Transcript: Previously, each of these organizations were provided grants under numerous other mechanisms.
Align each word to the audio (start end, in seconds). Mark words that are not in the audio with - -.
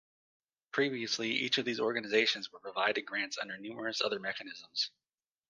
Previously, 0.71 1.29
each 1.29 1.59
of 1.59 1.65
these 1.65 1.79
organizations 1.79 2.51
were 2.51 2.57
provided 2.59 3.05
grants 3.05 3.37
under 3.39 3.55
numerous 3.55 4.01
other 4.01 4.17
mechanisms. 4.19 4.89